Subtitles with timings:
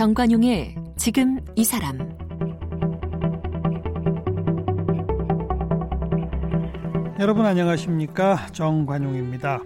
[0.00, 1.98] 정관용의 지금 이 사람
[7.18, 9.60] 여러분 안녕하십니까 정관용입니다.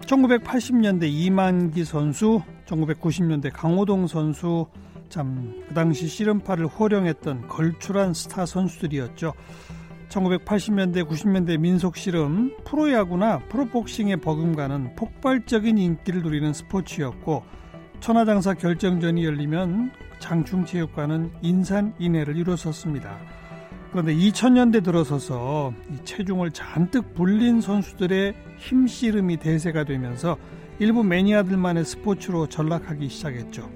[0.00, 4.64] 1980년대 이만기 선수, 1990년대 강호동 선수
[5.10, 9.34] 참 그 당시 씨름파를 호령했던 걸출한 스타 선수들이었죠.
[10.08, 17.65] 1980년대 90년대 민속 씨름 프로야구나 프로복싱의 버금가는 폭발적인 인기를 누리는 스포츠였고
[18.00, 23.18] 천하장사 결정전이 열리면 장충체육관은 인산인해를 이뤘었습니다.
[23.90, 25.72] 그런데 2000년대 들어서서
[26.04, 30.36] 체중을 잔뜩 불린 선수들의 힘씨름이 대세가 되면서
[30.78, 33.70] 일부 매니아들만의 스포츠로 전락하기 시작했죠.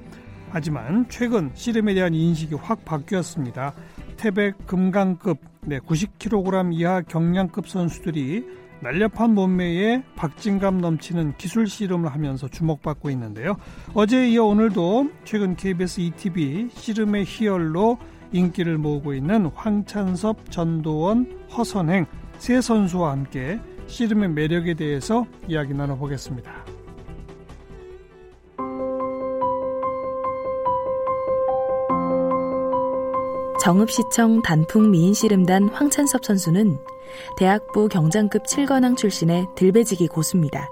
[0.50, 3.72] 하지만 최근 씨름에 대한 인식이 확 바뀌었습니다.
[4.16, 8.44] 태백 금강급 네, 90kg 이하 경량급 선수들이
[8.82, 13.56] 날렵한 몸매에 박진감 넘치는 기술 씨름을 하면서 주목받고 있는데요.
[13.94, 17.98] 어제에 이어 오늘도 최근 KBS ETV 씨름의 희열로
[18.32, 22.06] 인기를 모으고 있는 황찬섭, 전도원, 허선행
[22.38, 26.69] 세 선수와 함께 씨름의 매력에 대해서 이야기 나눠보겠습니다.
[33.60, 36.78] 정읍시청 단풍 미인씨름단 황찬섭 선수는
[37.36, 40.70] 대학부 경장급 7관왕 출신의 들배지기 고수입니다.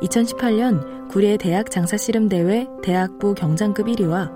[0.00, 4.30] 2018년 구례 대학 장사씨름대회 대학부 경장급 1위와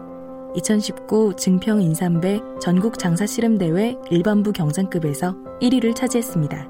[0.56, 6.68] 2019 증평 인삼배 전국 장사씨름대회 일반부 경장급에서 1위를 차지했습니다.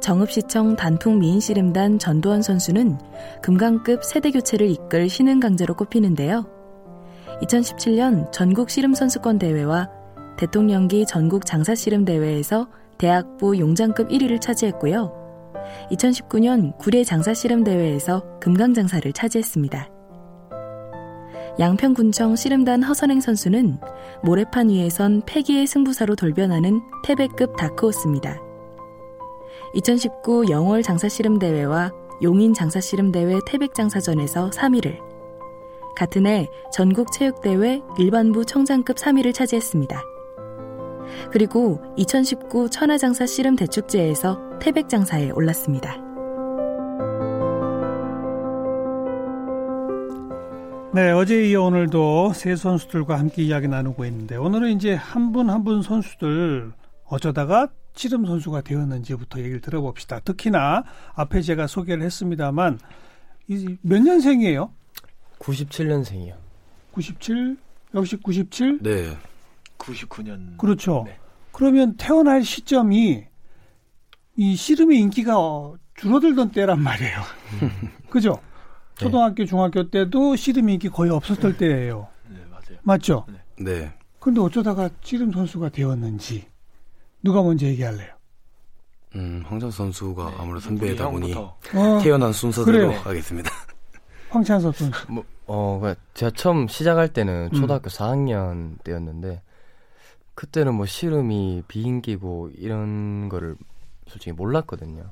[0.00, 2.98] 정읍시청 단풍 미인씨름단 전도원 선수는
[3.42, 6.57] 금강급 세대 교체를 이끌 신흥 강자로 꼽히는데요.
[7.42, 9.88] 2017년 전국 씨름 선수권 대회와
[10.36, 15.12] 대통령기 전국 장사 씨름 대회에서 대학부 용장급 1위를 차지했고요.
[15.92, 19.88] 2019년 구례 장사 씨름 대회에서 금강 장사를 차지했습니다.
[21.60, 23.78] 양평군청 씨름단 허선행 선수는
[24.22, 28.38] 모래판 위에선 패기의 승부사로 돌변하는 태백급 다크호스입니다.
[29.74, 31.90] 2019 영월 장사 씨름 대회와
[32.22, 35.07] 용인 장사 씨름 대회 태백 장사전에서 3위를
[35.98, 40.00] 같은 해 전국체육대회 일반부 청장급 3위를 차지했습니다.
[41.32, 45.96] 그리고 2019 천하장사 씨름 대축제에서 태백장사에 올랐습니다.
[50.94, 55.82] 네, 어제 이어 오늘도 세 선수들과 함께 이야기 나누고 있는데 오늘은 이제 한 분 한분
[55.82, 56.72] 선수들
[57.06, 60.20] 어쩌다가 씨름 선수가 되었는지부터 얘기를 들어봅시다.
[60.20, 62.78] 특히나 앞에 제가 소개를 했습니다만
[63.82, 64.70] 몇 년생이에요?
[65.40, 66.34] 97년생이요.
[66.92, 67.56] 97?
[67.94, 68.78] 역시 97?
[68.82, 69.16] 네.
[69.78, 70.56] 99년.
[70.58, 71.04] 그렇죠.
[71.06, 71.18] 네.
[71.52, 73.24] 그러면 태어날 시점이
[74.36, 75.34] 이 씨름의 인기가
[75.96, 77.20] 줄어들던 때란 말이에요.
[78.10, 78.32] 그죠?
[78.98, 79.04] 네.
[79.04, 82.08] 초등학교, 중학교 때도 씨름 인기 거의 없었을 때예요.
[82.28, 82.78] 네, 맞아요.
[82.82, 83.26] 맞죠?
[83.28, 83.64] 네.
[83.64, 83.92] 네.
[84.20, 86.46] 그런데 어쩌다가 씨름 선수가 되었는지
[87.22, 88.14] 누가 먼저 얘기할래요?
[89.14, 91.58] 음, 황정 선수가 네, 아무래도 선배이다 보니 어,
[92.02, 93.00] 태어난 순서대로 그래요.
[93.00, 93.50] 하겠습니다.
[94.30, 95.12] 황찬섭 선수.
[95.12, 97.56] 뭐, 어, 그러니까 제가 처음 시작할 때는 음.
[97.58, 97.90] 초등학교 음.
[97.90, 99.42] 4학년 때였는데
[100.34, 103.56] 그때는 뭐 씨름이 비인기고 이런 거를
[104.06, 105.10] 솔직히 몰랐거든요.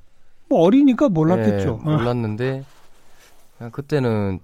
[0.49, 1.81] 뭐 어리니까 몰랐겠죠.
[1.85, 2.65] 네, 몰랐는데
[3.59, 4.39] 그냥 그때는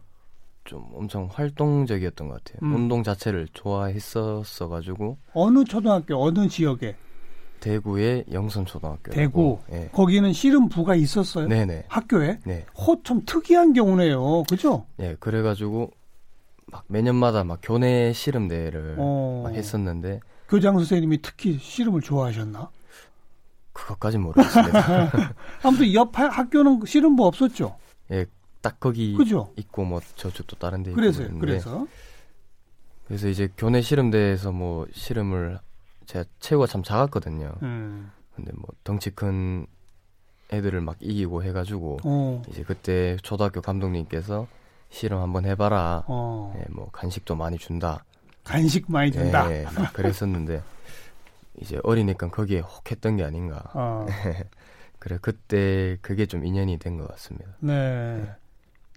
[0.64, 2.58] 좀 엄청 활동적이었던 것 같아요.
[2.62, 2.74] 음.
[2.74, 6.96] 운동 자체를 좋아했었어 가지고 어느 초등학교 어느 지역에
[7.62, 9.12] 대구의 영선초등학교.
[9.12, 9.60] 대구.
[9.70, 9.88] 네.
[9.92, 11.46] 거기는 씨름부가 있었어요.
[11.46, 11.84] 네네.
[11.86, 12.40] 학교에.
[12.44, 12.66] 네.
[12.76, 14.42] 호참 특이한 경우네요.
[14.50, 14.84] 그죠?
[14.96, 15.14] 네.
[15.20, 15.92] 그래가지고
[16.66, 19.42] 막 매년마다 막 교내 씨름 대회를 어...
[19.44, 20.20] 막 했었는데.
[20.48, 22.68] 교장 선생님이 특히 씨름을 좋아하셨나?
[23.72, 25.12] 그것까진 모르겠습니다.
[25.62, 27.76] 아무튼 옆 학교는 씨름부 없었죠.
[28.10, 28.26] 예,
[28.60, 29.50] 딱 거기 그죠?
[29.56, 31.86] 있고 뭐 저쪽도 다른 데 그래서 그래서
[33.06, 35.58] 그래서 이제 교내 씨름대에서 뭐 씨름을
[36.12, 37.52] 제가 체구가 참 작았거든요.
[37.62, 38.10] 음.
[38.36, 39.66] 근데 뭐 덩치 큰
[40.52, 42.42] 애들을 막 이기고 해가지고 어.
[42.50, 44.46] 이제 그때 초등학교 감독님께서
[44.90, 46.04] 실험 한번 해봐라.
[46.06, 46.52] 어.
[46.54, 48.04] 네, 뭐 간식도 많이 준다.
[48.44, 49.48] 간식 많이 준다.
[49.48, 49.64] 네,
[49.94, 50.62] 그랬었는데
[51.62, 53.62] 이제 어리니까 거기에 혹했던 게 아닌가.
[53.72, 54.04] 어.
[54.98, 57.52] 그래 그때 그게 좀 인연이 된 것 같습니다.
[57.60, 58.18] 네.
[58.18, 58.30] 네.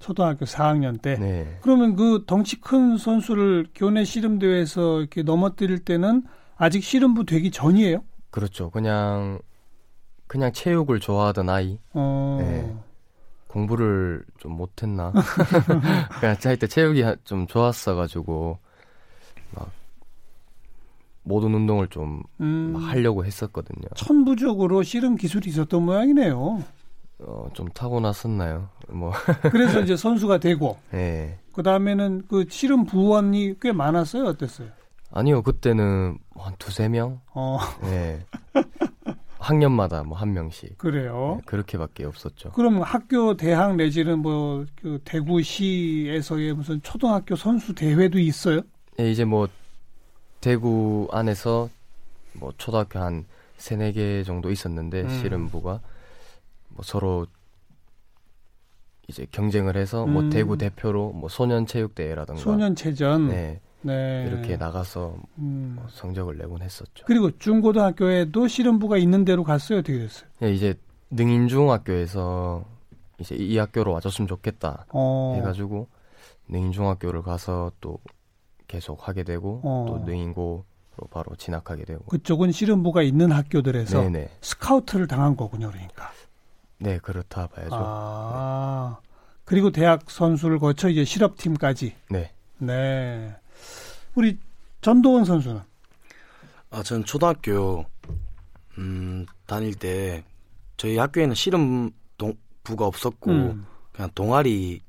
[0.02, 1.18] 초등학교 4학년 때.
[1.18, 1.58] 네.
[1.62, 6.26] 그러면 그 덩치 큰 선수를 교내 씨름 대회에서 이렇게 넘어뜨릴 때는
[6.58, 8.04] 아직 씨름부 되기 전이에요?
[8.32, 8.70] 그렇죠.
[8.70, 9.40] 그냥
[10.28, 11.80] 그냥 체육을 좋아하던 아이.
[11.94, 12.38] 어...
[12.42, 12.76] 네.
[13.48, 15.14] 공부를 좀 못했나?
[16.20, 18.58] 그냥 하여튼 체육이 좀 좋았어가지고
[19.52, 19.72] 막
[21.24, 22.76] 모든 운동을 좀 음...
[22.76, 23.88] 하려고 했었거든요.
[23.96, 26.64] 천부적으로 씨름 기술이 있었던 모양이네요.
[27.20, 28.70] 어, 좀 타고났었나요?
[28.90, 29.14] 뭐.
[29.52, 30.78] 그래서 이제 선수가 되고.
[30.92, 31.40] 네.
[31.54, 34.26] 그 다음에는 그 씨름 부원이 꽤 많았어요?
[34.26, 34.68] 어땠어요?
[35.16, 37.22] 아니요, 그때는 한 두세 명?
[37.34, 37.58] 어.
[37.84, 38.26] 네.
[39.40, 40.78] 학년마다 뭐 한 명씩.
[40.78, 41.38] 그래요.
[41.40, 42.52] 네, 그렇게밖에 없었죠.
[42.52, 48.62] 그럼 학교 대학 내지는 뭐 그 대구시에서의 무슨 초등학교 선수 대회도 있어요?
[48.98, 49.48] 네, 이제 뭐
[50.42, 51.70] 대구 안에서
[52.34, 53.26] 뭐 초등학교 한
[53.58, 55.10] 세네 개 정도 있었는데 음.
[55.10, 55.80] 씨름부가
[56.70, 57.26] 뭐 서로
[59.08, 60.26] 이제 경쟁을 해서 뭐 음.
[60.26, 63.62] 뭐 대구 대표로 뭐 소년 체육 대회라든가 소년 체전 네.
[63.86, 64.26] 네.
[64.28, 65.74] 이렇게 나가서 음.
[65.76, 67.06] 뭐 성적을 내곤 했었죠.
[67.06, 69.80] 그리고 중고등학교에도 씨름부가 있는 대로 갔어요.
[69.80, 70.28] 어떻게 됐어요?
[70.40, 70.74] 네, 이제
[71.12, 72.66] 능인중학교에서
[73.20, 75.36] 이제 이 학교로 와줬으면 좋겠다 어.
[75.38, 75.88] 해가지고
[76.48, 78.00] 능인중학교를 가서 또
[78.68, 79.86] 계속 하게 되고 어.
[79.88, 80.64] 또 능인고로
[81.12, 84.30] 바로 진학하게 되고 그쪽은 씨름부가 있는 학교들에서 네네.
[84.42, 86.12] 스카우트를 당한 거군요, 그러니까.
[86.80, 87.76] 네, 그렇다 봐야죠.
[87.76, 88.98] 아.
[89.00, 89.10] 네.
[89.46, 91.94] 그리고 대학 선수를 거쳐 이제 실업팀까지.
[92.10, 92.32] 네.
[92.58, 93.36] 네.
[94.16, 94.38] 우리
[94.82, 95.62] 전도원 선수는?
[96.72, 97.86] 아, 전 초등학교
[98.78, 100.24] 음, 다닐 때
[100.78, 102.34] 저희 학교에는 씨름 동,
[102.64, 103.66] 부가 없었고 음.
[103.92, 104.82] 그냥 동아리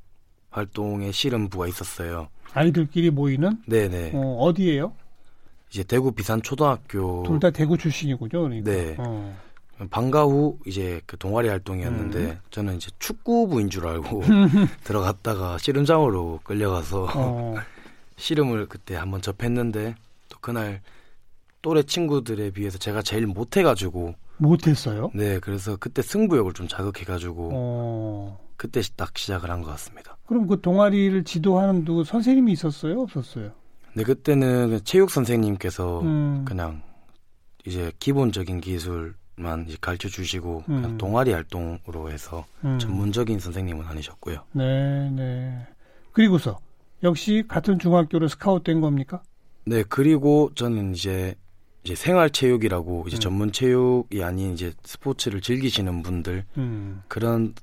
[0.51, 2.29] 활동에 씨름 부가 있었어요.
[2.53, 3.63] 아이들끼리 모이는?
[3.67, 4.13] 네네.
[4.15, 4.93] 어, 어디에요?
[5.71, 7.23] 이제 대구 비산 초등학교.
[7.25, 8.31] 둘 다 대구 출신이군요.
[8.43, 8.71] 그러니까.
[8.71, 8.97] 네.
[8.99, 9.37] 어.
[9.91, 12.39] 방과 후 이제 그 동아리 활동이었는데 음.
[12.51, 14.23] 저는 이제 축구부인 줄 알고
[14.85, 17.55] 들어갔다가 씨름장으로 끌려가서 어.
[18.17, 19.95] 씨름을 그때 한번 접했는데
[20.29, 20.81] 또 그날
[21.63, 25.11] 또래 친구들에 비해서 제가 제일 못해가지고 못했어요?
[25.15, 28.47] 네, 그래서 그때 승부욕을 좀 자극해가지고 어.
[28.57, 30.17] 그때 딱 시작을 한 것 같습니다.
[30.27, 33.51] 그럼 그 동아리를 지도하는 누구 선생님이 있었어요, 없었어요?
[33.95, 36.45] 네, 그때는 체육 선생님께서 음.
[36.47, 36.83] 그냥
[37.65, 40.83] 이제 기본적인 기술만 이제 가르쳐 주시고 음.
[40.83, 42.79] 그냥 동아리 활동으로 해서 음.
[42.79, 44.45] 전문적인 선생님은 아니셨고요.
[44.53, 45.67] 네, 네.
[46.13, 46.59] 그리고서
[47.03, 49.23] 역시 같은 중학교로 스카웃된 겁니까?
[49.65, 51.35] 네, 그리고 저는 이제
[51.85, 53.21] 이제 생활 체육이라고 이제 음.
[53.21, 57.03] 전문 체육이 아닌 이제 스포츠를 즐기시는 분들 음.
[57.07, 57.55] 그런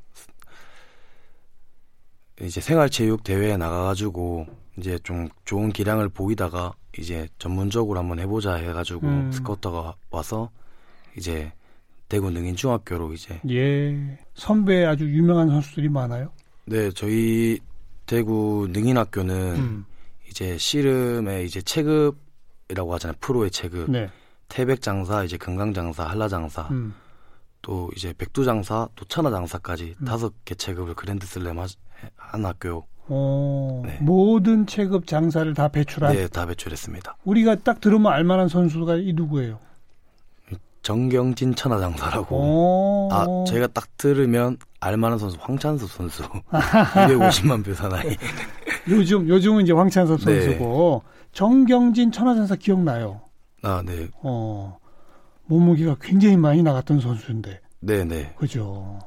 [2.41, 4.47] 이제 생활 체육 대회에 나가가지고
[4.77, 9.31] 이제 좀 좋은 기량을 보이다가 이제 전문적으로 한번 해보자 해가지고 음.
[9.31, 10.50] 스카우터가 와서
[11.18, 11.51] 이제
[12.07, 16.31] 대구 능인 중학교로 이제 예 선배 아주 유명한 선수들이 많아요.
[16.65, 17.59] 네, 저희
[18.05, 19.85] 대구 능인학교는 음.
[20.29, 23.17] 이제 씨름의 이제 체급이라고 하잖아요.
[23.19, 23.89] 프로의 체급.
[23.91, 24.09] 네.
[24.50, 26.94] 태백장사, 이제 금강장사, 한라장사, 음.
[27.61, 30.05] 또 이제 백두장사, 또 천하장사까지 음.
[30.05, 31.57] 다섯 개 체급을 그랜드슬램
[32.15, 32.85] 한 학교.
[33.07, 33.97] 어, 네.
[34.00, 36.13] 모든 체급 장사를 다 배출한?
[36.13, 37.17] 네, 다 배출했습니다.
[37.23, 39.59] 우리가 딱 들으면 알만한 선수가 이 누구예요?
[40.83, 43.09] 정경진 천하장사라고.
[43.12, 46.24] 아, 제가 딱 들으면 알만한 선수 황찬섭 선수.
[46.51, 48.15] 250만 표 사나이.
[48.89, 50.41] 요즘 요즘은 이제 황찬섭 네.
[50.41, 53.21] 선수고 정경진 천하장사 기억나요?
[53.63, 54.09] 아, 네.
[54.21, 54.77] 어.
[55.45, 57.62] 몸무게가 굉장히 많이 나갔던 선수인데.
[57.79, 58.33] 네, 네.
[58.38, 59.00] 그죠.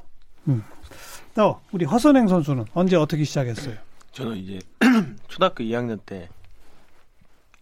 [0.47, 0.63] 음.
[1.35, 3.75] 또 우리 허선행 선수는 언제 어떻게 시작했어요?
[4.11, 4.59] 저는 이제
[5.27, 6.27] 초등학교 2학년 때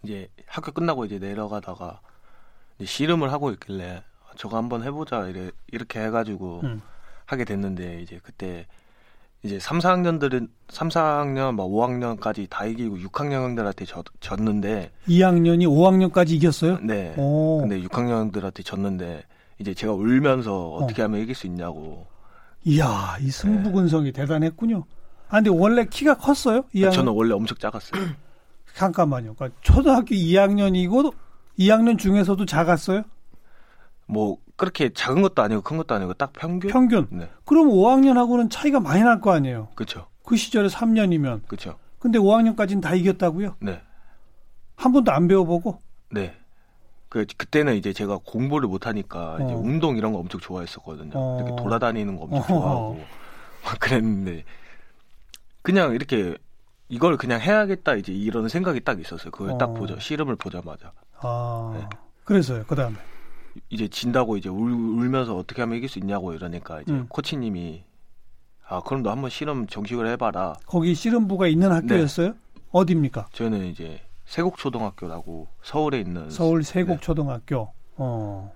[0.02, 2.00] 이제 학교 끝나고 이제 내려가다가
[2.84, 4.02] 씨름을 하고 있길래
[4.36, 6.82] 저거 한번 해보자 이래 이렇게 해가지고 음.
[7.24, 8.66] 하게 됐는데 이제 그때
[9.42, 16.78] 이제 3, 4학년들은 3, 4학년 막 5학년까지 다 이기고 6학년들한테 졌, 졌는데 2학년이 5학년까지 이겼어요?
[16.82, 17.14] 네.
[17.16, 17.60] 오.
[17.60, 19.24] 근데 6학년들한테 졌는데
[19.58, 21.04] 이제 제가 울면서 어떻게 어.
[21.06, 22.06] 하면 이길 수 있냐고.
[22.64, 24.20] 이야, 이 승부근성이 네.
[24.20, 24.84] 대단했군요.
[25.28, 26.62] 아 근데 원래 키가 컸어요?
[26.74, 26.92] 2학년?
[26.92, 28.02] 저는 원래 엄청 작았어요.
[28.74, 29.34] 잠깐만요.
[29.34, 31.14] 그러니까 초등학교 2학년이고
[31.58, 33.04] 2학년 중에서도 작았어요?
[34.06, 36.70] 뭐 그렇게 작은 것도 아니고 큰 것도 아니고 딱 평균.
[36.70, 37.06] 평균.
[37.10, 37.28] 네.
[37.44, 39.68] 그럼 5학년하고는 차이가 많이 날 거 아니에요.
[39.74, 40.06] 그렇죠.
[40.24, 41.46] 그 시절에 3년이면.
[41.46, 41.78] 그렇죠.
[41.98, 43.56] 근데 5학년까지는 다 이겼다고요?
[43.60, 43.80] 네.
[44.76, 45.78] 한 번도 안 배워보고?
[46.12, 46.34] 네.
[47.08, 49.44] 그 그때는 이제 제가 공부를 못 하니까 어.
[49.44, 51.12] 이제 운동 이런 거 엄청 좋아했었거든요.
[51.14, 51.40] 어.
[51.40, 52.46] 이렇게 돌아다니는 거 엄청 어.
[52.46, 53.00] 좋아하고
[53.64, 54.44] 막 그랬는데
[55.62, 56.36] 그냥 이렇게
[56.88, 59.30] 이걸 그냥 해야겠다 이제 이런 생각이 딱 있었어요.
[59.30, 59.74] 그걸 딱 어.
[59.74, 60.92] 보자 씨름을 보자마자.
[61.20, 61.72] 아.
[61.74, 61.88] 네.
[62.24, 62.64] 그래서요.
[62.66, 62.96] 그 다음에
[63.68, 67.06] 이제 진다고 이제 울, 울면서 어떻게 하면 이길 수 있냐고 이러니까 이제 음.
[67.08, 67.84] 코치님이
[68.68, 70.54] 아 그럼 너 한번 실험 정식으로 해봐라.
[70.66, 72.28] 거기 실험부가 있는 학교였어요?
[72.28, 72.34] 네.
[72.72, 73.28] 어디입니까?
[73.32, 77.56] 저는 이제 세곡초등학교라고 서울에 있는 서울 세곡초등학교.
[77.56, 77.94] 네.
[77.98, 78.52] 어.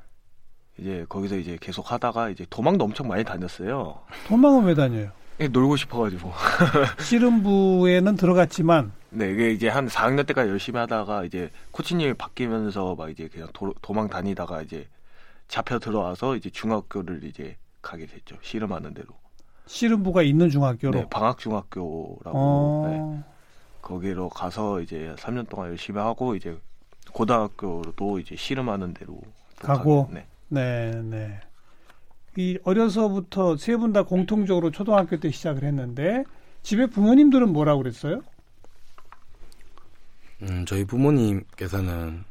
[0.79, 4.01] 이제 거기서 이제 계속 하다가 이제 도망도 엄청 많이 다녔어요.
[4.27, 5.11] 도망은 왜 다녀요?
[5.41, 6.33] 예, 놀고 싶어가지고.
[7.01, 8.93] 씨름부에는 들어갔지만.
[9.09, 13.73] 네, 이게 이제 한 4학년 때까지 열심히 하다가 이제 코치님이 바뀌면서 막 이제 그냥 도,
[13.81, 14.87] 도망 다니다가 이제
[15.49, 18.37] 잡혀 들어와서 이제 중학교를 이제 가게 됐죠.
[18.43, 19.09] 씨름하는 대로.
[19.67, 20.99] 씨름부가 있는 중학교로.
[20.99, 22.33] 네, 방학 중학교라고.
[22.35, 22.87] 어...
[22.89, 23.25] 네.
[23.81, 26.57] 거기로 가서 이제 3년 동안 열심히 하고 이제
[27.13, 29.21] 고등학교도 이제 씨름하는 대로
[29.59, 30.09] 가고.
[30.13, 30.27] 네.
[30.49, 31.41] 네, 네.
[32.37, 36.25] 이 어려서부터 세 분 다 공통적으로 초등학교 때 시작을 했는데
[36.63, 38.23] 집에 부모님들은 뭐라고 그랬어요?
[40.43, 42.25] 음, 저희 부모님께서는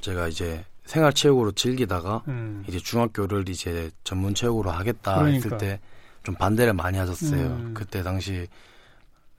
[0.00, 2.64] 제가 이제 생활 체육으로 즐기다가 음.
[2.68, 5.36] 이제 중학교를 이제 전문 체육으로 하겠다 그러니까.
[5.36, 5.80] 했을 때
[6.24, 7.40] 좀 반대를 많이 하셨어요.
[7.46, 7.70] 음.
[7.74, 8.48] 그때 당시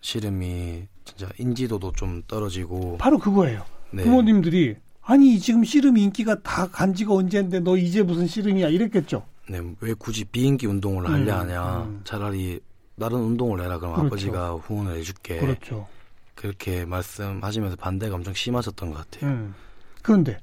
[0.01, 3.63] 씨름이 진짜 인지도도 좀 떨어지고 바로 그거예요.
[3.91, 4.03] 네.
[4.03, 9.23] 부모님들이 아니 지금 씨름 인기가 다 간지가 언제인데 너 이제 무슨 씨름이야 이랬겠죠.
[9.49, 11.83] 네, 왜 굳이 비인기 운동을 하려 음, 하냐.
[11.83, 12.01] 음.
[12.03, 12.59] 차라리
[12.99, 13.79] 다른 운동을 해라.
[13.79, 14.07] 그럼 그렇죠.
[14.07, 15.39] 아버지가 후원을 해줄게.
[15.39, 15.87] 그렇죠.
[16.35, 19.31] 그렇게 말씀하시면서 반대가 엄청 심하셨던 것 같아요.
[19.31, 19.55] 음.
[20.03, 20.39] 그런데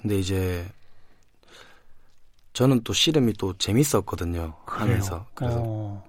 [0.00, 0.66] 근데 이제
[2.52, 4.54] 저는 또 씨름이 또 재밌었거든요.
[4.66, 4.82] 그래요?
[4.82, 6.04] 하면서 그래서 어.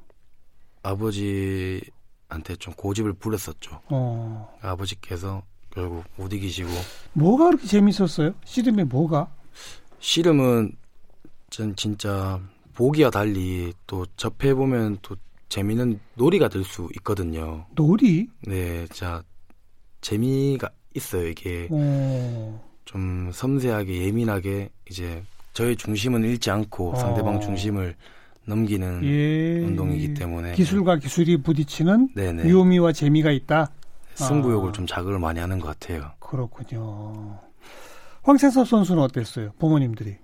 [0.83, 3.81] 아버지한테 좀 고집을 부렸었죠.
[3.89, 4.57] 어.
[4.61, 6.69] 아버지께서 결국 못 이기시고
[7.13, 8.33] 뭐가 그렇게 재밌었어요?
[8.43, 9.27] 씨름이 뭐가?
[9.99, 10.75] 씨름은
[11.55, 12.37] 전 진짜
[12.73, 15.15] 보기와 달리 또 접해 보면 또
[15.47, 17.65] 재미는 놀이가 될 수 있거든요.
[17.75, 18.27] 놀이?
[18.45, 19.23] 네, 자
[20.01, 22.59] 재미가 있어요 이게 오.
[22.83, 26.95] 좀 섬세하게 예민하게 이제 저의 중심은 잃지 않고 어.
[26.95, 27.95] 상대방 중심을
[28.45, 29.61] 넘기는 예.
[29.63, 32.43] 운동이기 때문에 기술과 기술이 부딪히는 네네.
[32.43, 33.71] 위험이와 재미가 있다.
[34.15, 34.71] 승부욕을 아.
[34.73, 36.11] 좀 자극을 많이 하는 것 같아요.
[36.19, 37.39] 그렇군요.
[38.23, 39.51] 황세섭 선수는 어땠어요?
[39.57, 40.17] 부모님들이?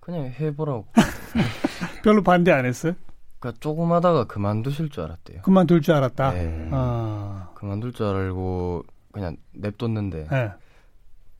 [0.00, 0.86] 그냥 해보라고.
[2.02, 2.94] 별로 반대 안 했어요?
[3.38, 5.42] 그러니까 조금 하다가 그만두실 줄 알았대요.
[5.42, 6.32] 그만둘 줄 알았다.
[6.32, 6.68] 네.
[6.72, 7.50] 아.
[7.54, 10.28] 그만둘 줄 알고 그냥 냅뒀는데.
[10.30, 10.50] 네.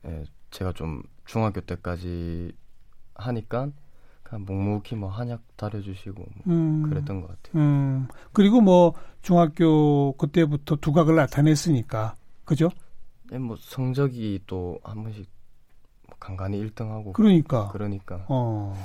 [0.03, 2.51] 네, 제가 좀 중학교 때까지
[3.15, 3.69] 하니까
[4.23, 6.83] 그냥 묵묵히 뭐 한약 다려주시고 뭐 음.
[6.89, 7.61] 그랬던 것 같아요.
[7.61, 8.07] 음.
[8.33, 12.15] 그리고 뭐 중학교 그때부터 두각을 나타냈으니까
[12.45, 12.69] 그죠?
[13.29, 15.29] 네, 뭐 성적이 또 한 번씩
[16.19, 18.75] 간간히 1등하고 그러니까 그러니까 어.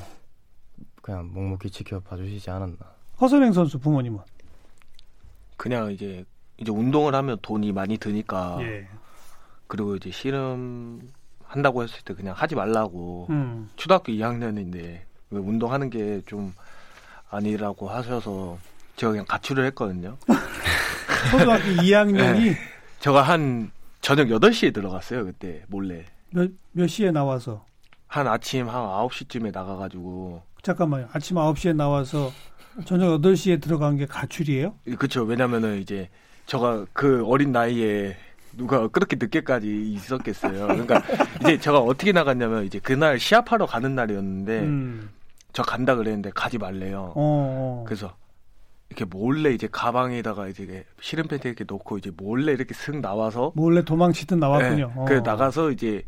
[1.03, 2.77] 그냥 묵묵히 지켜봐 주시지 않았나.
[3.21, 4.19] 허선행 선수 부모님은
[5.57, 6.25] 그냥 이제
[6.59, 8.89] 이제 운동을 하면 돈이 많이 드니까 예.
[9.67, 11.01] 그리고 이제 씨름
[11.45, 13.69] 한다고 했을 때 그냥 하지 말라고 음.
[13.77, 16.55] 초등학교 2학년인데 왜 운동하는 게 좀
[17.29, 18.59] 아니라고 하셔서
[18.97, 20.17] 제가 그냥 가출을 했거든요.
[21.31, 22.57] 초등학교 2학년이 네.
[23.01, 26.05] 제가 한 저녁 8시에 들어갔어요 그때 몰래
[26.37, 27.65] 몇, 몇 시에 나와서?
[28.09, 30.43] 한 아침 한 9시쯤에 나가가지고.
[30.61, 31.09] 잠깐만요.
[31.13, 32.31] 아침 9시에 나와서
[32.85, 34.75] 저녁 8시에 들어간 게 가출이에요?
[34.99, 35.23] 그렇죠.
[35.23, 36.11] 왜냐면은 이제
[36.45, 38.17] 저가 그 어린 나이에
[38.53, 40.67] 누가 그렇게 늦게까지 있었겠어요.
[40.67, 41.03] 그러니까
[41.41, 45.09] 이제 제가 어떻게 나갔냐면 이제 그날 시합하러 가는 날이었는데 음.
[45.55, 47.13] 저 간다 그랬는데 가지 말래요.
[47.15, 47.15] 어어.
[47.17, 47.85] 어.
[47.87, 48.15] 그래서
[48.91, 53.83] 이렇게 몰래 이제 가방에다가 이제 실은 팬티 이렇게 놓고 이제 몰래 이렇게 슥 나와서 몰래
[53.83, 54.93] 도망치듯 나왔군요.
[54.95, 55.05] 네, 어.
[55.07, 56.05] 그 나가서 이제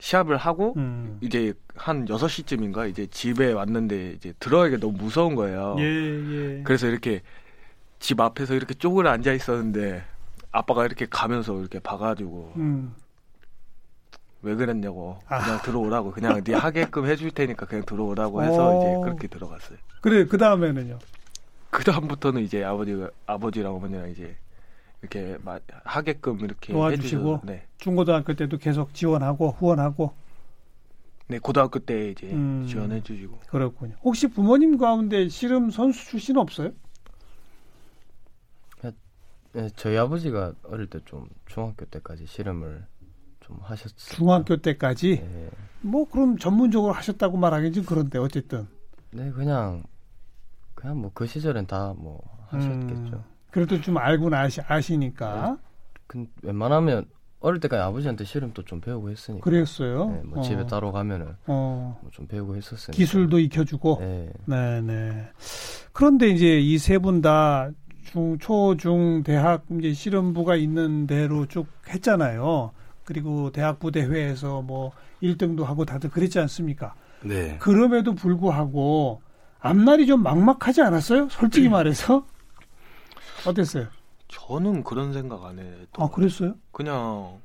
[0.00, 1.18] 시합을 하고 음.
[1.20, 5.76] 이제 한 6시쯤인가 이제 집에 왔는데 이제 들어가기가 너무 무서운 거예요.
[5.78, 6.62] 예, 예.
[6.64, 7.22] 그래서 이렇게
[7.98, 10.02] 집 앞에서 이렇게 쪼그려 앉아 있었는데
[10.50, 12.94] 아빠가 이렇게 가면서 이렇게 봐가지고 음.
[14.42, 15.62] 왜 그랬냐고 그냥 아.
[15.62, 18.80] 들어오라고 그냥 네 하게끔 해줄 테니까 그냥 들어오라고 해서 오.
[18.80, 19.78] 이제 그렇게 들어갔어요.
[20.00, 20.98] 그래 그 다음에는요?
[21.68, 24.34] 그 다음부터는 이제 아버지가 아버지랑 어머니랑 이제
[25.02, 25.38] 이렇게
[25.84, 27.66] 하게끔 이렇게 도와주시고 네.
[27.78, 30.12] 중고등학교 때도 계속 지원하고 후원하고
[31.28, 33.94] 네 고등학교 때 이제 음, 지원해 주시고 그렇군요.
[34.02, 36.72] 혹시 부모님 가운데 씨름 선수 출신 없어요?
[39.52, 42.86] 네, 저희 아버지가 어릴 때 좀 중학교 때까지 씨름을
[43.40, 43.96] 좀 하셨어요.
[44.16, 45.16] 중학교 때까지?
[45.20, 45.50] 네.
[45.80, 48.68] 뭐 그럼 전문적으로 하셨다고 말하긴 좀 그런데 어쨌든.
[49.10, 49.82] 네, 그냥
[50.76, 53.16] 그냥 뭐 그 시절엔 다 뭐 하셨겠죠.
[53.16, 53.24] 음.
[53.50, 55.56] 그래도 좀 알고 아시, 아시니까.
[56.14, 56.26] 네.
[56.42, 57.06] 웬만하면
[57.40, 59.42] 어릴 때까지 아버지한테 씨름도 좀 배우고 했으니까.
[59.44, 60.10] 그랬어요.
[60.10, 60.42] 네, 뭐 어.
[60.42, 61.98] 집에 따로 가면은 어.
[62.02, 62.92] 뭐 좀 배우고 했었으니까.
[62.96, 63.96] 기술도 익혀주고.
[64.00, 64.28] 네.
[64.46, 65.28] 네, 네.
[65.92, 67.70] 그런데 이제 이 세 분 다
[68.04, 72.72] 중, 초, 중, 대학 이제 씨름부가 있는 대로 쭉 했잖아요.
[73.04, 74.92] 그리고 대학부 대회에서 뭐
[75.22, 76.94] 1등도 하고 다들 그랬지 않습니까?
[77.22, 77.56] 네.
[77.58, 79.22] 그럼에도 불구하고
[79.60, 81.28] 앞날이 좀 막막하지 않았어요?
[81.30, 82.26] 솔직히 말해서.
[83.46, 83.86] 어땠어요?
[84.28, 85.72] 저는 그런 생각 안 해요.
[85.98, 86.54] 아, 그랬어요?
[86.72, 87.38] 그냥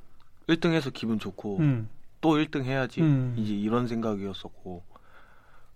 [0.48, 1.88] 1등 해서 기분 좋고, 음.
[2.20, 3.00] 또 1등 해야지.
[3.02, 3.34] 음.
[3.36, 4.82] 이제 이런 생각이었었고,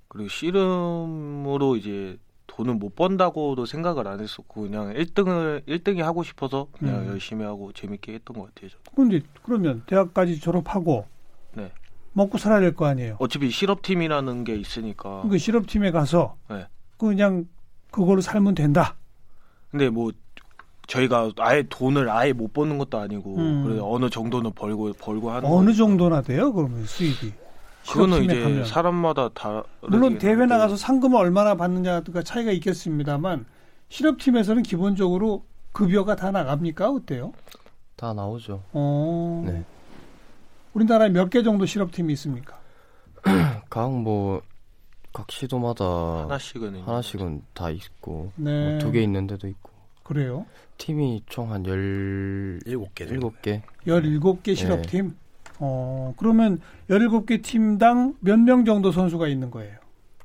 [0.09, 7.03] 그리고 씨름으로 이제 돈을 못 번다고도 생각을 안 했었고, 그냥 1등을, 1등이 하고 싶어서 그냥
[7.03, 7.07] 음.
[7.09, 8.71] 열심히 하고 재밌게 했던 것 같아요.
[8.71, 8.83] 저는.
[8.95, 11.07] 그런데, 그러면 대학까지 졸업하고,
[11.55, 11.73] 네.
[12.13, 13.17] 먹고 살아야 될 거 아니에요?
[13.21, 15.23] 어차피 실업팀이라는 게 있으니까.
[15.29, 16.67] 그 실업팀에 가서, 네.
[16.99, 17.47] 그냥
[17.91, 18.97] 그걸로 살면 된다.
[19.71, 20.11] 근데 뭐
[20.87, 23.65] 저희가 아예 돈을 아예 못 버는 것도 아니고 음.
[23.65, 27.33] 그래 어느 정도는 벌고 벌고 하는 어느 정도나 돼요 그러면 수익이
[27.89, 28.65] 그거는 이제 하면.
[28.65, 33.47] 사람마다 다 물론 대회 나가서 상금을 얼마나 받느냐가 차이가 있겠습니다만
[33.89, 37.33] 실업팀에서는 기본적으로 급여가 다 나갑니까 어때요?
[37.97, 38.63] 다 나오죠.
[38.73, 39.43] 어.
[39.47, 39.65] 네.
[40.75, 42.59] 우리나라에 몇 개 정도 실업팀이 있습니까?
[43.71, 44.43] 각 뭐
[45.13, 45.85] 각 시도마다
[46.25, 48.71] 하나씩은 하나씩은 다 있고 네.
[48.71, 49.71] 뭐 두개 있는 데도 있고.
[50.03, 50.47] 그래요?
[50.79, 53.63] 팀이 총한 17개 17개.
[53.87, 55.09] 17개 실업팀.
[55.09, 55.15] 네.
[55.59, 59.77] 어, 그러면 17개 팀당 몇 명 정도 선수가 있는 거예요?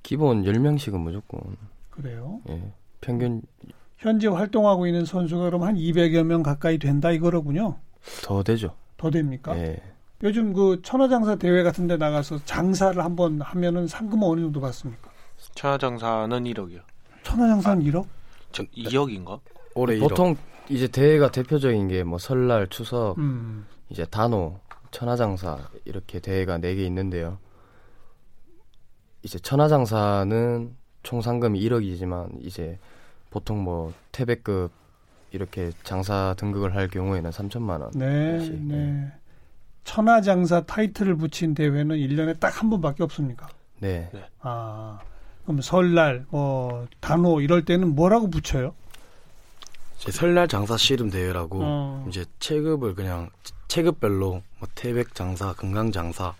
[0.02, 1.42] 기본 10명씩은 무조건.
[1.90, 2.40] 그래요?
[2.50, 2.62] 예.
[3.02, 3.42] 평균
[3.98, 7.78] 현재 활동하고 있는 선수가 그럼 한 200여 명 가까이 된다 이거로군요.
[8.24, 8.76] 더 되죠.
[8.98, 9.58] 더 됩니까?
[9.58, 9.82] 예.
[10.24, 15.10] 요즘 그 천하장사 대회 같은 데 나가서 장사를 한번 하면은 상금 어느 정도 받습니까?
[15.56, 16.82] 천하장사는 1억이요.
[17.24, 18.06] 천하장사는 아, 1억?
[18.52, 19.40] 저 2억인가?
[19.76, 20.38] 올해 보통 1억.
[20.70, 23.66] 이제 대회가 대표적인 게 뭐 설날, 추석, 음.
[23.90, 24.60] 이제 단오,
[24.92, 27.38] 천하장사 이렇게 대회가 4개 있는데요.
[29.22, 32.80] 이제 천하장사는 총 상금이 1억이지만 이제
[33.30, 34.72] 보통 뭐 태백급
[35.32, 37.92] 이렇게 장사 등극을 할 경우에는 3천만 원.
[37.94, 39.12] 네, 네, 네.
[39.86, 43.48] 천하장사 타이틀을 붙인 대회는 1년에 딱 한 번밖에 없습니까?
[43.80, 44.10] 네.
[44.42, 45.00] 아,
[45.44, 48.74] 그럼 설날, 뭐, 단호 이럴 때는 뭐라고 붙여요?
[50.00, 52.06] 이제 설날 장사 씨름 대회라고 어.
[52.10, 53.30] 이제 체급을 그냥
[53.68, 56.34] 체급별로 뭐 태백 장사, 금강 장사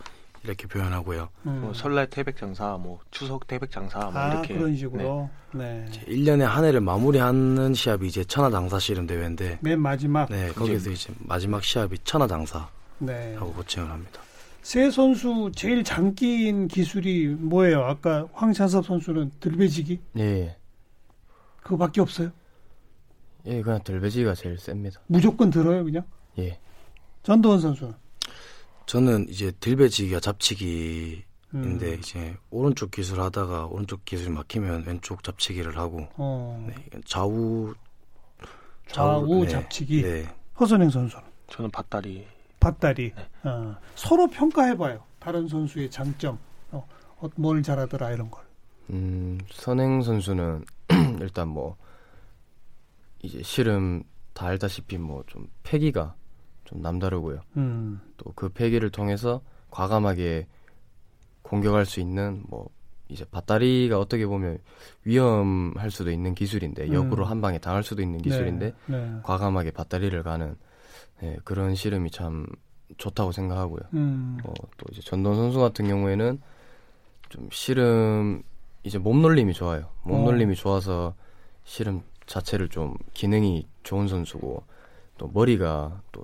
[0.44, 1.30] 이렇게 표현하고요.
[1.48, 1.62] 음.
[1.62, 5.30] 뭐 설날 태백 장사, 뭐 추석 태백 장사, 뭐 아, 이렇게 그런 식으로.
[5.54, 5.86] 네.
[5.90, 6.06] 네.
[6.08, 11.14] 1년에 한 해를 마무리하는 시합이 이제 천하 장사 씨름 대회인데 맨 마지막 네, 거기서 이제
[11.20, 12.68] 마지막 시합이 천하 장사
[13.00, 13.36] 네.
[13.36, 14.22] 하고 고칭을 합니다.
[14.62, 17.84] 세 선수 제일 장기인 기술이 뭐예요?
[17.86, 20.00] 아까 황찬섭 선수는 들배지기?
[20.14, 20.58] 네.
[21.62, 22.32] 그거밖에 없어요?
[23.46, 25.00] 예, 그냥 들배지기가 제일 셉니다.
[25.08, 26.04] 무조건 들어요, 그냥?
[26.40, 26.60] 예.
[27.24, 27.94] 전도원 선수는?
[28.88, 31.98] 저는 이제 들배지기가 잡치기인데 음.
[32.00, 36.64] 이제 오른쪽 기술 하다가 오른쪽 기술 막히면 왼쪽 잡치기를 하고 어.
[36.68, 37.74] 네, 좌우
[38.88, 40.02] 좌우, 좌우 네, 잡치기.
[40.04, 40.28] 네.
[40.60, 41.24] 허선행 선수는?
[41.50, 42.28] 저는 밭다리
[42.70, 43.14] 밭다리.
[43.16, 43.50] 네.
[43.50, 45.04] 어, 서로 평가해봐요.
[45.20, 46.40] 다른 선수의 장점,
[46.72, 46.88] 어,
[47.20, 48.44] 어, 뭘 잘하더라 이런 걸.
[48.90, 50.66] 음, 선행 선수는
[51.22, 51.78] 일단 뭐
[53.22, 56.16] 이제 실름 다 알다시피 뭐 좀 패기가
[56.66, 57.42] 좀 남다르고요.
[57.58, 58.02] 음.
[58.18, 60.48] 또그 패기를 통해서 과감하게
[61.44, 62.70] 공격할 수 있는 뭐
[63.08, 64.58] 이제 밭다리가 어떻게 보면
[65.04, 66.94] 위험할 수도 있는 기술인데 음.
[66.94, 69.20] 역으로 한 방에 당할 수도 있는 기술인데 네, 네.
[69.24, 70.56] 과감하게 밭다리를 가는
[71.22, 72.46] 네, 그런 씨름이 참
[72.98, 73.82] 좋다고 생각하고요.
[73.94, 74.38] 음.
[74.44, 76.42] 어, 또 이제 전동 선수 같은 경우에는
[77.30, 78.44] 좀 씨름
[78.84, 79.90] 이제 몸놀림이 좋아요.
[80.04, 80.56] 몸놀림이 어.
[80.56, 81.16] 좋아서
[81.64, 84.64] 씨름 자체를 좀 기능이 좋은 선수고
[85.18, 86.24] 또 머리가 또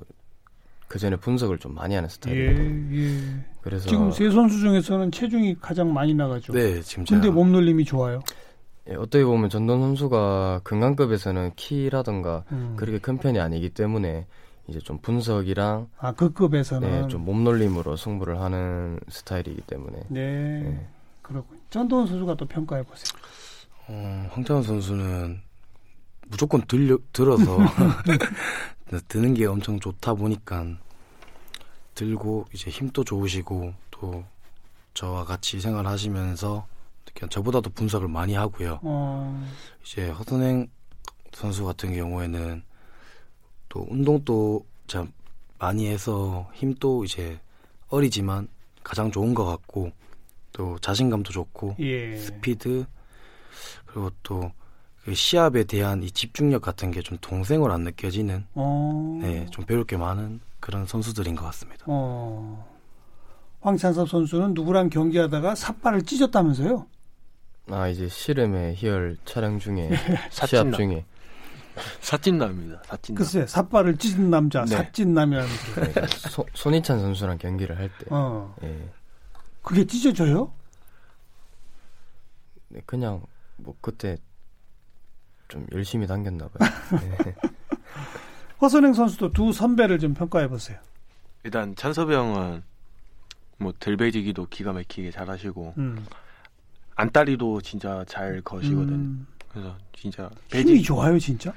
[0.92, 2.52] 그 전에 분석을 좀 많이 하는 스타일이에요.
[2.52, 3.18] 예, 예.
[3.62, 6.52] 그래서 지금 세 선수 중에서는 체중이 가장 많이 나가죠.
[6.52, 8.20] 네, 지금 근데 몸놀림이 좋아요.
[8.90, 12.74] 예, 어떻게 보면 전동 선수가 금강급에서는 키라든가 음.
[12.76, 14.28] 그렇게 큰 편이 아니기 때문에
[14.68, 20.88] 이제 좀 분석이랑 아 그 급에서는 네, 좀 몸놀림으로 승부를 하는 스타일이기 때문에 네, 네.
[21.22, 21.60] 그렇군.
[21.70, 23.20] 전도원 선수가 또 평가해 보세요.
[23.88, 25.42] 어, 황창원 선수는
[26.28, 27.58] 무조건 들려 들어서
[29.08, 30.66] 드는 게 엄청 좋다 보니까
[31.96, 34.24] 들고 이제 힘도 좋으시고 또
[34.94, 36.66] 저와 같이 생활하시면서
[37.14, 38.80] 그냥 저보다도 분석을 많이 하고요.
[38.84, 39.48] 어.
[39.84, 40.68] 이제 허선행
[41.34, 42.64] 선수 같은 경우에는
[43.72, 45.12] 또 운동도 참
[45.58, 47.40] 많이 해서 힘도 이제
[47.88, 48.48] 어리지만
[48.84, 49.92] 가장 좋은 것 같고
[50.52, 52.18] 또 자신감도 좋고 예.
[52.18, 52.86] 스피드
[53.86, 54.52] 그리고 또
[55.04, 59.20] 그 시합에 대한 이 집중력 같은 게 좀 동생으로 안 느껴지는 어.
[59.22, 61.86] 네, 좀 배울 게 많은 그런 선수들인 것 같습니다.
[61.88, 62.70] 어.
[63.62, 66.86] 황찬섭 선수는 누구랑 경기하다가 삿발을 찢었다면서요?
[67.72, 69.90] 아 이제 씨름의 희열 촬영 중에
[70.30, 71.06] 시합 중에
[72.02, 72.84] 사찐남입니다.
[72.86, 73.18] 사찐남.
[73.18, 74.76] 글쎄, 삿발을 찢은 남자, 네.
[74.76, 78.06] 사찐남이라는 네, 소, 손희찬 선수랑 경기를 할 때.
[78.10, 78.56] 어.
[78.64, 78.90] 예.
[79.62, 80.52] 그게 찢어져요?
[82.70, 83.22] 네, 그냥
[83.58, 84.18] 뭐 그때
[85.48, 86.70] 좀 열심히 당겼나 봐요.
[87.26, 87.36] 네.
[88.62, 90.80] 허선행 선수도 두 선배를 좀 평가해 보세요.
[91.44, 92.64] 일단 찬섭이 형은
[93.58, 96.06] 뭐 들배지기도 기가 막히게 잘하시고 음.
[96.96, 98.96] 안다리도 진짜 잘 거시거든 요.
[98.96, 99.28] 음.
[99.50, 100.70] 그래서 진짜 배지...
[100.70, 101.54] 힘이 좋아요, 진짜.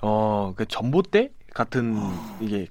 [0.00, 1.96] 어, 그 전봇대 같은
[2.40, 2.68] 이게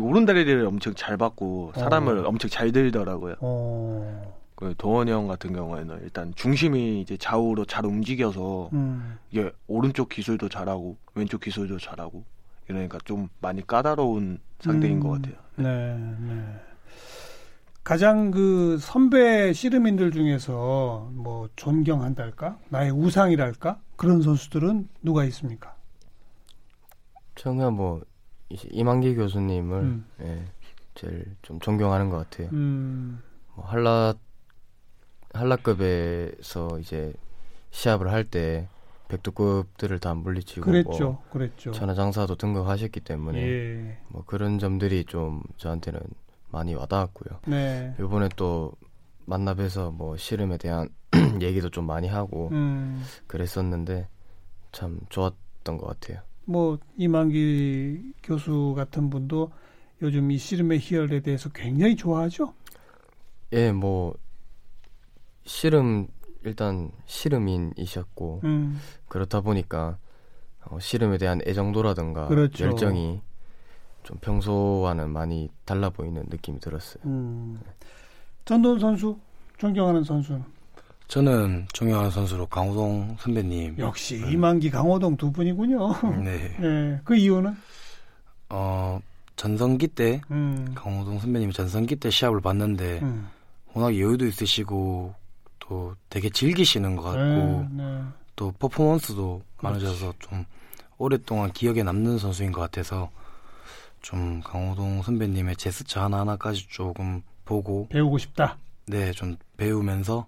[0.00, 2.28] 오른다리를 엄청 잘 받고 사람을 어.
[2.28, 3.36] 엄청 잘 들더라고요.
[3.40, 4.38] 어.
[4.54, 9.16] 그 도원이 형 같은 경우에는 일단 중심이 이제 좌우로 잘 움직여서 음.
[9.30, 12.24] 이게 오른쪽 기술도 잘하고 왼쪽 기술도 잘하고
[12.68, 15.00] 이러니까 좀 많이 까다로운 상대인 음.
[15.00, 15.34] 것 같아요.
[15.56, 15.96] 네,
[16.26, 16.44] 네.
[17.84, 25.77] 가장 그 선배 씨름인들 중에서 뭐 존경한달까 나의 우상이랄까 그런 선수들은 누가 있습니까?
[27.38, 28.02] 저는 뭐
[28.50, 30.06] 이만기 교수님을 음.
[30.20, 30.44] 예,
[30.94, 32.48] 제일 좀 존경하는 것 같아요.
[32.52, 33.20] 음.
[33.54, 34.14] 뭐 한라
[35.34, 37.12] 한라급에서 이제
[37.70, 38.68] 시합을 할 때
[39.08, 41.72] 백두급들을 다 물리치고 그랬죠, 뭐 그랬죠.
[41.72, 43.98] 천하장사도 등극하셨기 때문에 예.
[44.08, 46.00] 뭐 그런 점들이 좀 저한테는
[46.50, 47.40] 많이 와닿았고요.
[47.46, 47.94] 네.
[47.98, 48.72] 이번에 또
[49.24, 50.88] 만나 뵈서 뭐 씨름에 대한
[51.40, 53.02] 얘기도 좀 많이 하고 음.
[53.26, 54.08] 그랬었는데
[54.72, 56.20] 참 좋았던 것 같아요.
[56.48, 59.52] 뭐 이만기 교수 같은 분도
[60.00, 62.54] 요즘 이 씨름의 희열에 대해서 굉장히 좋아하죠.
[63.52, 64.14] 예, 뭐
[65.44, 66.08] 씨름
[66.44, 68.80] 일단 씨름인이셨고 음.
[69.08, 69.98] 그렇다 보니까
[70.64, 72.64] 어, 씨름에 대한 애정도라든가 그렇죠.
[72.64, 73.20] 열정이
[74.02, 77.02] 좀 평소와는 많이 달라 보이는 느낌이 들었어요.
[77.04, 77.60] 음.
[78.46, 79.18] 전도훈 선수
[79.58, 80.42] 존경하는 선수는
[81.08, 83.76] 저는 존경하는 선수로 강호동 선배님.
[83.78, 84.30] 역시 음.
[84.30, 85.88] 이만기 강호동 두 분이군요.
[86.22, 86.56] 네.
[86.60, 87.00] 네.
[87.02, 87.56] 그 이유는
[88.50, 89.00] 어
[89.36, 90.70] 전성기 때 음.
[90.74, 93.26] 강호동 선배님이 전성기 때 시합을 봤는데 음.
[93.72, 95.14] 워낙 여유도 있으시고
[95.60, 98.02] 또 되게 즐기시는 것 같고 네, 네.
[98.36, 99.82] 또 퍼포먼스도 그렇지.
[99.84, 100.44] 많으셔서 좀
[100.98, 103.10] 오랫동안 기억에 남는 선수인 것 같아서
[104.02, 108.58] 좀 강호동 선배님의 제스처 하나하나까지 조금 보고 배우고 싶다.
[108.86, 110.26] 네, 좀 배우면서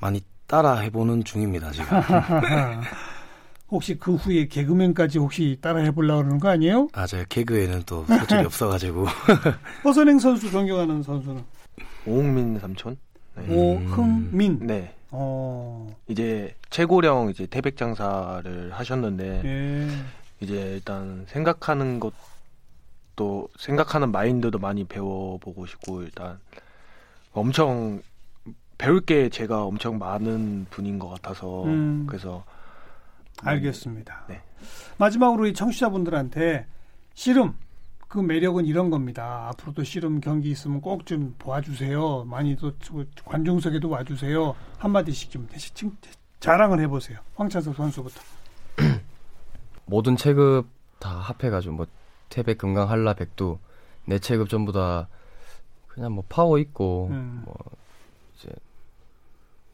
[0.00, 1.86] 많이 따라 해보는 중입니다 지금.
[3.70, 6.88] 혹시 그 후에 개그맨까지 혹시 따라 해보려고 그러는 거 아니에요?
[6.92, 9.06] 아, 제가 개그에는 또 소질이 없어가지고.
[9.84, 11.42] 허선행 선수 존경하는 선수는?
[12.06, 12.96] 오흥민 삼촌.
[13.36, 13.46] 네.
[13.54, 14.58] 오흥민.
[14.66, 14.94] 네.
[15.10, 15.94] 어.
[16.06, 19.88] 이제 최고령 이제 태백 장사를 하셨는데 예.
[20.40, 26.38] 이제 일단 생각하는 것도 생각하는 마인드도 많이 배워보고 싶고 일단
[27.32, 28.00] 엄청
[28.78, 32.06] 배울 게 제가 엄청 많은 분인 것 같아서 음.
[32.06, 32.44] 그래서
[33.42, 34.24] 알겠습니다.
[34.28, 34.40] 네.
[34.98, 36.66] 마지막으로 이 청취자분들한테
[37.14, 37.54] 씨름
[38.08, 39.48] 그 매력은 이런 겁니다.
[39.50, 42.24] 앞으로도 씨름 경기 있으면 꼭 좀 보아주세요.
[42.24, 42.72] 많이 또
[43.24, 44.54] 관중석에도 와주세요.
[44.78, 45.74] 한마디씩 좀 대신
[46.40, 47.18] 자랑을 해보세요.
[47.34, 48.20] 황찬석 선수부터.
[49.86, 50.66] 모든 체급
[50.98, 51.86] 다 합해가지고 뭐
[52.28, 53.58] 태백, 금강, 한라, 백두
[54.04, 55.08] 네 체급 전부 다
[55.88, 57.42] 그냥 뭐 파워 있고 음.
[57.44, 57.54] 뭐
[58.36, 58.48] 이제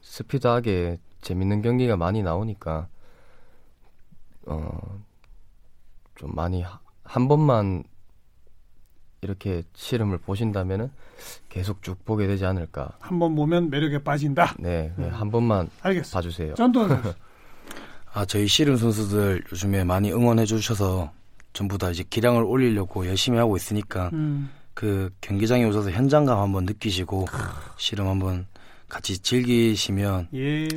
[0.05, 2.87] 스피드하게 재밌는 경기가 많이 나오니까
[4.47, 5.05] 어
[6.17, 6.65] 좀 많이
[7.03, 7.83] 한 번만
[9.21, 10.91] 이렇게 실험을 보신다면은
[11.49, 12.93] 계속 쭉 보게 되지 않을까.
[13.01, 14.55] 한 번 보면 매력에 빠진다.
[14.61, 15.09] 네, 네.
[15.09, 16.17] 한 번만 알겠습니다.
[16.17, 16.55] 봐주세요.
[16.55, 16.87] 전도
[18.15, 21.11] 아 저희 씨름 선수들 요즘에 많이 응원해 주셔서
[21.53, 24.51] 전부 다 이제 기량을 올리려고 열심히 하고 있으니까 음.
[24.73, 27.27] 그 경기장에 오셔서 현장감 한번 느끼시고
[27.77, 28.47] 씨름 한번
[28.89, 30.69] 같이 즐기시면 예.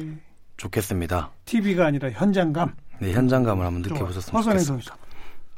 [0.58, 1.32] 좋겠습니다.
[1.46, 2.76] TV가 아니라 현장감.
[3.00, 4.98] 네, 현장감을 한번 느껴보셨으면 좋겠습니다.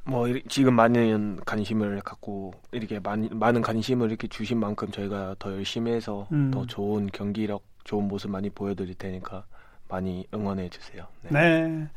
[0.03, 5.91] 뭐 지금 많은 관심을 갖고 이렇게 많이, 많은 관심을 이렇게 주신 만큼 저희가 더 열심히
[5.91, 6.51] 해서 음.
[6.51, 9.45] 더 좋은 경기력, 좋은 모습 많이 보여드릴 테니까
[9.87, 11.05] 많이 응원해 주세요.
[11.23, 11.29] 네.
[11.31, 11.87] 네.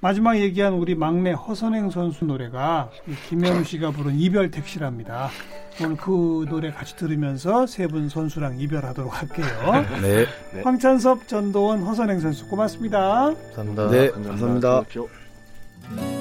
[0.00, 2.90] 마지막 얘기한 우리 막내 허선행 선수 노래가
[3.28, 5.30] 김현우 씨가 부른 이별 택시랍니다.
[5.82, 9.46] 오늘 그 노래 같이 들으면서 세 분 선수랑 이별하도록 할게요.
[10.02, 10.26] 네.
[10.52, 10.62] 네.
[10.62, 13.32] 황찬섭, 전도원, 허선행 선수 고맙습니다.
[13.54, 13.90] 감사합니다.
[13.90, 14.84] 네, 감사합니다.
[14.84, 16.15] 감사합니다.